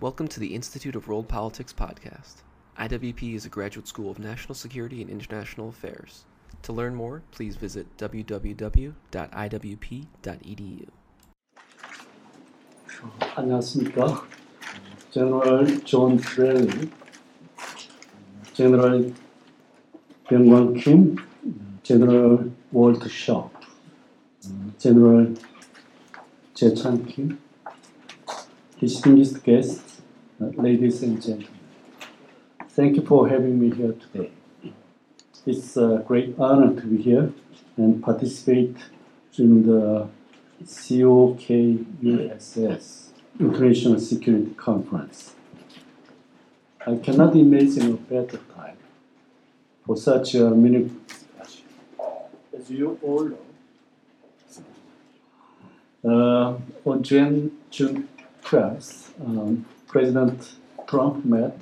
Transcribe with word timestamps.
Welcome 0.00 0.28
to 0.28 0.38
the 0.38 0.54
Institute 0.54 0.94
of 0.94 1.08
World 1.08 1.26
Politics 1.26 1.72
podcast. 1.72 2.42
IWP 2.78 3.34
is 3.34 3.44
a 3.44 3.48
graduate 3.48 3.88
school 3.88 4.12
of 4.12 4.20
national 4.20 4.54
security 4.54 5.02
and 5.02 5.10
international 5.10 5.70
affairs. 5.70 6.24
To 6.62 6.72
learn 6.72 6.94
more, 6.94 7.22
please 7.32 7.56
visit 7.56 7.88
www.iwp.edu. 7.96 8.94
안녕하십니까. 13.34 14.24
General 15.10 15.66
John 15.84 16.18
Tilelli, 16.20 16.92
General 18.54 19.12
Byung-Wan 20.30 20.74
Kim, 20.78 21.16
General 21.82 22.48
Walt 22.70 23.10
Sharp, 23.10 23.50
General 24.78 25.34
Jae 26.54 26.80
Chan 26.80 27.04
Kim, 27.06 27.38
distinguished 28.78 29.42
guests, 29.42 30.00
uh, 30.40 30.46
ladies 30.56 31.02
and 31.02 31.20
gentlemen. 31.20 31.48
Thank 32.70 32.96
you 32.96 33.02
for 33.02 33.28
having 33.28 33.58
me 33.58 33.74
here 33.74 33.92
today. 33.92 34.30
It's 35.46 35.76
a 35.76 36.04
great 36.06 36.36
honor 36.38 36.80
to 36.80 36.86
be 36.86 37.02
here 37.02 37.32
and 37.76 38.00
participate 38.02 38.76
in 39.36 39.66
the 39.66 40.08
COKUSS 40.64 41.88
International 43.40 43.98
Security 43.98 44.54
Conference. 44.56 45.34
I 46.86 46.96
cannot 46.96 47.34
imagine 47.34 47.94
a 47.94 47.96
better 47.96 48.38
time 48.54 48.76
for 49.84 49.96
such 49.96 50.34
a 50.34 50.50
meaningful 50.50 51.00
discussion. 51.08 51.64
As 52.56 52.70
you 52.70 52.98
all 53.02 53.24
know, 53.24 53.38
uh, 56.04 56.58
on 56.88 57.02
June, 57.02 57.50
June 57.70 58.08
12th, 58.48 59.10
um, 59.20 59.66
President 59.86 60.54
Trump 60.86 61.22
met 61.22 61.60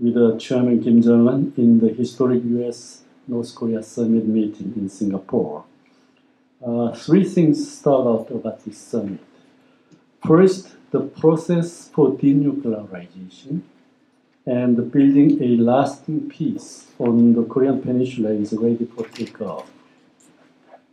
with 0.00 0.16
uh, 0.16 0.36
Chairman 0.38 0.82
Kim 0.82 1.00
Jong 1.00 1.28
un 1.28 1.52
in 1.56 1.78
the 1.78 1.90
historic 1.90 2.42
US 2.58 3.02
North 3.28 3.54
Korea 3.54 3.80
summit 3.80 4.26
meeting 4.26 4.72
in 4.74 4.88
Singapore. 4.88 5.64
Uh, 6.66 6.92
three 6.94 7.22
things 7.22 7.56
start 7.78 8.06
out 8.08 8.28
about 8.34 8.64
this 8.64 8.76
summit. 8.76 9.20
First, 10.26 10.74
the 10.90 11.00
process 11.00 11.88
for 11.94 12.10
denuclearization 12.10 13.62
and 14.46 14.90
building 14.90 15.40
a 15.40 15.56
lasting 15.62 16.28
peace 16.28 16.88
on 16.98 17.34
the 17.34 17.44
Korean 17.44 17.80
Peninsula 17.80 18.30
is 18.30 18.52
ready 18.52 18.84
for 18.84 19.04
takeoff. 19.06 19.70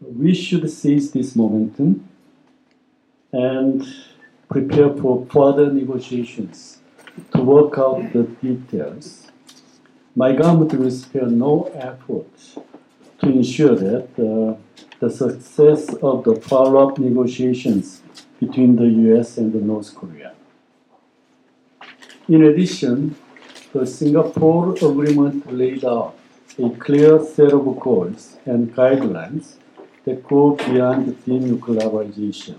We 0.00 0.32
should 0.34 0.70
seize 0.70 1.12
this 1.12 1.36
momentum 1.36 2.08
and 3.30 3.84
prepare 4.52 4.90
for 5.00 5.26
further 5.30 5.72
negotiations 5.72 6.78
to 7.34 7.40
work 7.42 7.78
out 7.78 8.12
the 8.12 8.24
details. 8.42 9.28
My 10.14 10.32
government 10.32 10.74
will 10.74 10.90
spare 10.90 11.26
no 11.26 11.70
effort 11.74 12.32
to 13.20 13.26
ensure 13.26 13.74
that 13.76 14.08
uh, 14.18 14.56
the 15.00 15.10
success 15.10 15.94
of 16.02 16.24
the 16.24 16.36
follow-up 16.36 16.98
negotiations 16.98 18.02
between 18.38 18.76
the 18.76 18.88
US 19.08 19.38
and 19.38 19.52
the 19.52 19.60
North 19.60 19.94
Korea. 19.94 20.32
In 22.28 22.42
addition, 22.44 23.16
the 23.72 23.86
Singapore 23.86 24.74
Agreement 24.74 25.50
laid 25.50 25.84
out 25.84 26.14
a 26.58 26.68
clear 26.84 27.24
set 27.24 27.52
of 27.52 27.64
goals 27.80 28.36
and 28.44 28.74
guidelines 28.74 29.54
that 30.04 30.22
go 30.28 30.56
beyond 30.56 31.16
denuclearization. 31.24 32.56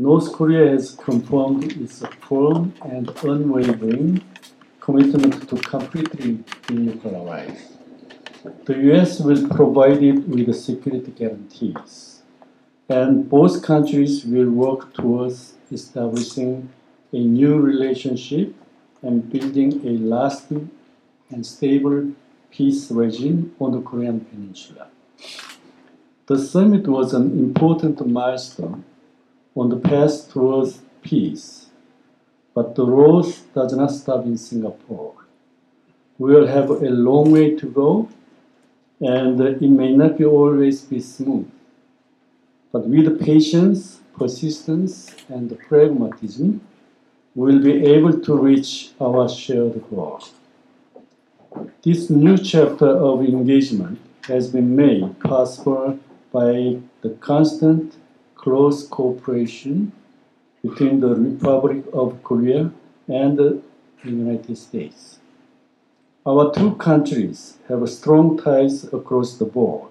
North 0.00 0.32
Korea 0.32 0.70
has 0.70 0.92
confirmed 0.92 1.76
its 1.76 2.02
firm 2.26 2.72
and 2.82 3.12
unwavering 3.22 4.22
commitment 4.80 5.46
to 5.46 5.56
completely 5.56 6.38
denuclearize. 6.66 7.60
The 8.64 8.78
US 8.88 9.20
will 9.20 9.46
provide 9.48 10.02
it 10.02 10.26
with 10.26 10.56
security 10.56 11.10
guarantees, 11.10 12.22
and 12.88 13.28
both 13.28 13.62
countries 13.62 14.24
will 14.24 14.48
work 14.48 14.94
towards 14.94 15.56
establishing 15.70 16.70
a 17.12 17.18
new 17.18 17.60
relationship 17.60 18.54
and 19.02 19.30
building 19.30 19.86
a 19.86 19.98
lasting 19.98 20.70
and 21.28 21.44
stable 21.44 22.12
peace 22.50 22.90
regime 22.90 23.54
on 23.60 23.72
the 23.72 23.82
Korean 23.82 24.20
Peninsula. 24.20 24.86
The 26.24 26.38
summit 26.38 26.88
was 26.88 27.12
an 27.12 27.38
important 27.38 28.06
milestone 28.06 28.86
on 29.56 29.68
the 29.68 29.76
path 29.76 30.30
towards 30.32 30.80
peace, 31.02 31.66
but 32.54 32.74
the 32.74 32.84
road 32.84 33.26
does 33.54 33.72
not 33.74 33.90
stop 33.90 34.24
in 34.24 34.36
Singapore. 34.36 35.14
We 36.18 36.34
will 36.34 36.46
have 36.46 36.70
a 36.70 36.90
long 36.90 37.32
way 37.32 37.56
to 37.56 37.66
go 37.66 38.08
and 39.00 39.40
it 39.40 39.62
may 39.62 39.92
not 39.94 40.18
be 40.18 40.24
always 40.24 40.82
be 40.82 41.00
smooth. 41.00 41.50
But 42.72 42.86
with 42.86 43.24
patience, 43.24 44.00
persistence, 44.16 45.14
and 45.28 45.58
pragmatism, 45.58 46.60
we 47.34 47.52
will 47.52 47.62
be 47.62 47.84
able 47.86 48.20
to 48.20 48.36
reach 48.36 48.90
our 49.00 49.28
shared 49.28 49.82
goal. 49.88 50.22
This 51.82 52.10
new 52.10 52.36
chapter 52.36 52.88
of 52.88 53.22
engagement 53.22 53.98
has 54.28 54.48
been 54.48 54.76
made 54.76 55.18
possible 55.20 55.98
by 56.32 56.78
the 57.00 57.10
constant 57.20 57.94
close 58.42 58.86
cooperation 58.88 59.92
between 60.62 61.00
the 61.00 61.14
Republic 61.14 61.84
of 61.92 62.22
Korea 62.22 62.70
and 63.08 63.38
the 63.38 63.60
United 64.04 64.56
States. 64.56 65.18
Our 66.26 66.52
two 66.52 66.74
countries 66.76 67.58
have 67.68 67.88
strong 67.88 68.38
ties 68.38 68.84
across 68.84 69.36
the 69.36 69.44
board, 69.44 69.90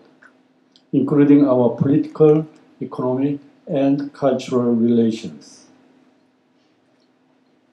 including 0.91 1.47
our 1.47 1.75
political, 1.75 2.47
economic, 2.81 3.39
and 3.67 4.13
cultural 4.13 4.73
relations. 4.73 5.66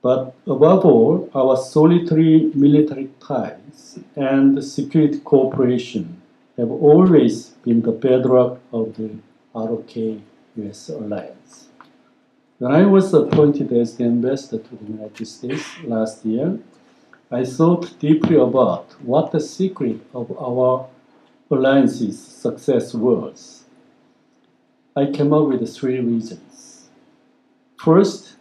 But 0.02 0.34
above 0.46 0.84
all, 0.84 1.30
our 1.34 1.56
solitary 1.56 2.50
military 2.54 3.10
ties 3.18 3.98
and 4.14 4.62
security 4.62 5.20
cooperation 5.20 6.22
have 6.58 6.70
always 6.70 7.48
been 7.64 7.82
the 7.82 7.92
bedrock 7.92 8.58
of 8.72 8.96
the 8.96 9.10
ROK 9.54 10.20
US 10.56 10.88
alliance. 10.88 11.68
When 12.58 12.72
I 12.72 12.86
was 12.86 13.12
appointed 13.12 13.72
as 13.72 13.96
the 13.96 14.04
ambassador 14.04 14.62
to 14.62 14.76
the 14.76 14.92
United 14.92 15.26
States 15.26 15.64
last 15.84 16.24
year, 16.24 16.58
I 17.30 17.44
thought 17.44 17.98
deeply 17.98 18.36
about 18.36 18.92
what 19.02 19.32
the 19.32 19.40
secret 19.40 20.00
of 20.14 20.30
our 20.38 20.88
alliance's 21.50 22.18
success 22.18 22.94
was. 22.94 23.64
I 24.96 25.06
came 25.06 25.32
up 25.32 25.48
with 25.48 25.68
three 25.74 26.00
reasons. 26.00 26.88
First, 27.76 28.36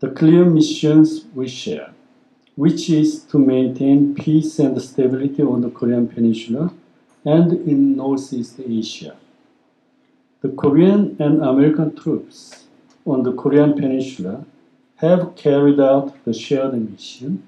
the 0.00 0.10
clear 0.10 0.44
missions 0.44 1.24
we 1.34 1.48
share, 1.48 1.92
which 2.56 2.88
is 2.88 3.24
to 3.24 3.38
maintain 3.38 4.14
peace 4.14 4.58
and 4.58 4.80
stability 4.80 5.42
on 5.42 5.60
the 5.60 5.70
Korean 5.70 6.08
Peninsula 6.08 6.72
and 7.24 7.52
in 7.68 7.96
Northeast 7.96 8.60
Asia. 8.66 9.16
The 10.44 10.50
Korean 10.50 11.16
and 11.18 11.42
American 11.42 11.96
troops 11.96 12.64
on 13.06 13.22
the 13.22 13.32
Korean 13.32 13.72
Peninsula 13.72 14.44
have 14.96 15.36
carried 15.36 15.80
out 15.80 16.22
the 16.26 16.34
shared 16.34 16.74
mission 16.74 17.42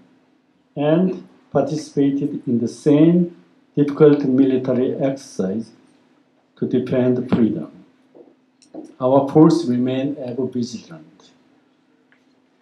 and 0.74 1.28
participated 1.50 2.42
in 2.46 2.58
the 2.58 2.68
same 2.68 3.36
difficult 3.76 4.24
military 4.24 4.94
exercise 4.94 5.72
to 6.58 6.66
defend 6.66 7.28
freedom. 7.28 7.70
Our 8.98 9.28
force 9.28 9.66
remain 9.66 10.16
ever 10.18 10.46
vigilant. 10.46 11.32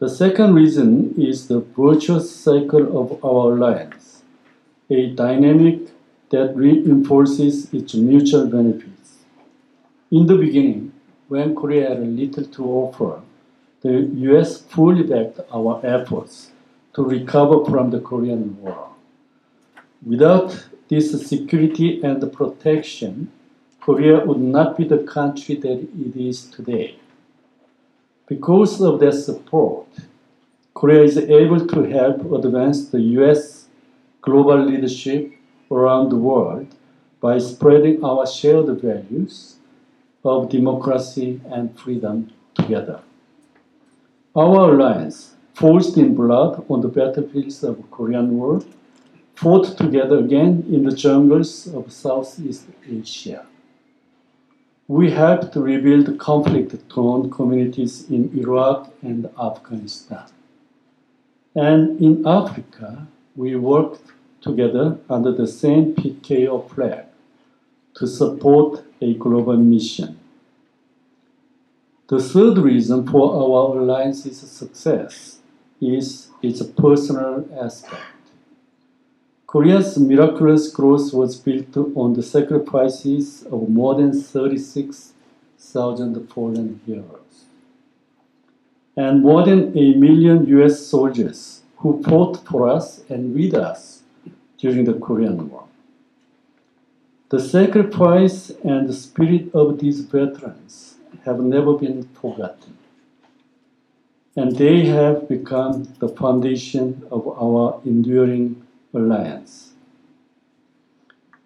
The 0.00 0.08
second 0.08 0.54
reason 0.54 1.14
is 1.16 1.46
the 1.46 1.60
virtuous 1.60 2.34
cycle 2.34 2.98
of 3.00 3.24
our 3.24 3.52
alliance, 3.52 4.22
a 4.90 5.10
dynamic 5.10 5.78
that 6.30 6.56
reinforces 6.56 7.72
its 7.72 7.94
mutual 7.94 8.48
benefits. 8.48 8.93
In 10.14 10.26
the 10.26 10.36
beginning, 10.36 10.92
when 11.26 11.56
Korea 11.56 11.88
had 11.88 12.06
little 12.06 12.44
to 12.44 12.64
offer, 12.64 13.20
the 13.80 13.94
US 14.30 14.60
fully 14.60 15.02
backed 15.02 15.40
our 15.52 15.80
efforts 15.82 16.52
to 16.94 17.02
recover 17.02 17.64
from 17.64 17.90
the 17.90 17.98
Korean 17.98 18.56
War. 18.62 18.90
Without 20.06 20.68
this 20.88 21.10
security 21.28 22.00
and 22.04 22.32
protection, 22.32 23.32
Korea 23.80 24.24
would 24.24 24.38
not 24.38 24.76
be 24.76 24.84
the 24.84 24.98
country 24.98 25.56
that 25.56 25.78
it 26.06 26.14
is 26.14 26.44
today. 26.48 26.94
Because 28.28 28.80
of 28.80 29.00
that 29.00 29.14
support, 29.14 29.88
Korea 30.74 31.02
is 31.02 31.18
able 31.18 31.66
to 31.66 31.82
help 31.96 32.18
advance 32.30 32.88
the 32.88 33.00
US 33.18 33.66
global 34.22 34.64
leadership 34.64 35.32
around 35.72 36.10
the 36.10 36.22
world 36.30 36.68
by 37.20 37.38
spreading 37.38 38.04
our 38.04 38.24
shared 38.28 38.68
values 38.80 39.56
of 40.24 40.48
democracy 40.48 41.40
and 41.50 41.78
freedom 41.78 42.32
together. 42.54 43.00
Our 44.34 44.74
alliance, 44.74 45.34
forged 45.52 45.96
in 45.96 46.14
blood 46.14 46.64
on 46.68 46.80
the 46.80 46.88
battlefields 46.88 47.62
of 47.62 47.76
the 47.76 47.82
Korean 47.84 48.36
War, 48.36 48.62
fought 49.34 49.76
together 49.76 50.18
again 50.18 50.64
in 50.68 50.84
the 50.84 50.96
jungles 50.96 51.66
of 51.72 51.92
Southeast 51.92 52.64
Asia. 52.88 53.46
We 54.88 55.10
helped 55.10 55.56
rebuild 55.56 56.18
conflict-torn 56.18 57.30
communities 57.30 58.10
in 58.10 58.30
Iraq 58.36 58.92
and 59.02 59.30
Afghanistan. 59.40 60.26
And 61.54 62.00
in 62.00 62.26
Africa, 62.26 63.06
we 63.36 63.56
worked 63.56 64.12
together 64.40 64.98
under 65.08 65.32
the 65.32 65.46
same 65.46 65.94
PKO 65.94 66.68
flag 66.70 67.03
to 67.94 68.06
support 68.06 68.84
a 69.00 69.14
global 69.14 69.56
mission. 69.56 70.18
The 72.08 72.20
third 72.20 72.58
reason 72.58 73.06
for 73.06 73.34
our 73.34 73.78
alliance's 73.80 74.40
success 74.50 75.38
is 75.80 76.28
its 76.42 76.62
personal 76.62 77.48
aspect. 77.58 78.02
Korea's 79.46 79.96
miraculous 79.98 80.70
growth 80.70 81.14
was 81.14 81.36
built 81.36 81.74
on 81.96 82.12
the 82.14 82.22
sacrifices 82.22 83.44
of 83.44 83.68
more 83.68 83.94
than 83.94 84.12
36,000 84.12 86.28
fallen 86.28 86.80
heroes. 86.84 87.44
And 88.96 89.22
more 89.22 89.44
than 89.44 89.76
a 89.78 89.94
million 89.94 90.46
US 90.58 90.84
soldiers 90.84 91.62
who 91.78 92.02
fought 92.02 92.44
for 92.46 92.68
us 92.68 93.02
and 93.08 93.32
with 93.34 93.54
us 93.54 94.02
during 94.58 94.84
the 94.84 94.94
Korean 94.94 95.48
War. 95.48 95.63
The 97.34 97.40
sacrifice 97.40 98.50
and 98.62 98.88
the 98.88 98.92
spirit 98.92 99.52
of 99.56 99.80
these 99.80 100.02
veterans 100.02 100.98
have 101.24 101.40
never 101.40 101.72
been 101.74 102.04
forgotten. 102.20 102.78
And 104.36 104.54
they 104.54 104.84
have 104.84 105.28
become 105.28 105.82
the 105.98 106.10
foundation 106.10 107.02
of 107.10 107.26
our 107.26 107.80
enduring 107.84 108.64
alliance. 108.92 109.72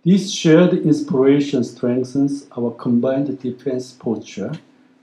This 0.05 0.31
shared 0.31 0.75
inspiration 0.75 1.65
strengthens 1.65 2.47
our 2.55 2.71
combined 2.73 3.41
defense 3.41 3.91
posture 3.93 4.53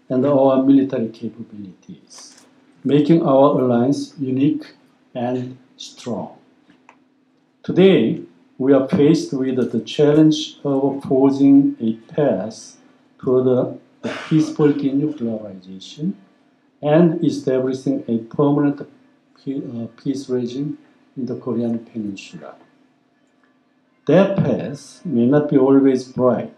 and 0.10 0.24
our 0.24 0.62
military 0.62 1.10
capabilities, 1.10 2.46
making 2.84 3.24
our 3.24 3.60
alliance 3.60 4.14
unique 4.20 4.76
and 5.16 5.58
strong. 5.78 6.38
Today, 7.64 8.22
we 8.58 8.74
are 8.74 8.88
faced 8.88 9.34
with 9.34 9.72
the 9.72 9.82
challenge 9.82 10.58
of 10.64 11.04
forging 11.04 11.76
a 11.82 11.94
path 12.14 12.78
toward 13.20 13.48
a 13.48 13.78
peaceful 14.30 14.72
denuclearization 14.72 16.14
and 16.82 17.24
establishing 17.24 18.04
a 18.08 18.18
permanent 18.36 18.82
uh, 18.82 19.88
peace 20.02 20.30
regime 20.30 20.78
in 21.18 21.26
the 21.26 21.36
Korean 21.36 21.80
Peninsula. 21.80 22.56
That 24.08 24.38
path 24.38 25.02
may 25.06 25.26
not 25.26 25.50
be 25.50 25.58
always 25.58 26.06
bright, 26.06 26.56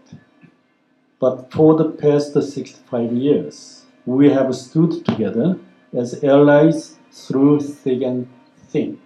but 1.19 1.51
for 1.51 1.75
the 1.75 1.89
past 1.89 2.33
65 2.33 3.11
years, 3.13 3.85
we 4.05 4.29
have 4.29 4.53
stood 4.55 5.05
together 5.05 5.57
as 5.94 6.23
allies 6.23 6.97
through 7.11 7.61
thick 7.61 8.01
and 8.01 8.27
thin. 8.67 8.99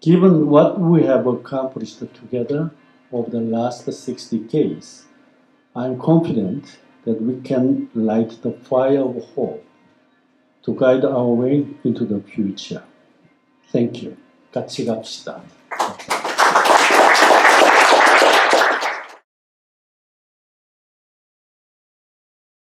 Given 0.00 0.48
what 0.48 0.78
we 0.78 1.04
have 1.04 1.26
accomplished 1.26 1.98
together 1.98 2.70
over 3.12 3.30
the 3.30 3.40
last 3.40 3.90
six 3.92 4.28
decades, 4.28 5.06
I'm 5.74 5.98
confident 5.98 6.78
that 7.04 7.22
we 7.22 7.40
can 7.40 7.88
light 7.94 8.42
the 8.42 8.52
fire 8.52 9.00
of 9.00 9.24
hope 9.34 9.64
to 10.64 10.74
guide 10.74 11.04
our 11.04 11.28
way 11.28 11.66
into 11.84 12.04
the 12.04 12.20
future. 12.20 12.82
Thank 13.72 14.02
you. 14.02 14.16
같이 14.52 14.84
갑시다. 14.86 15.42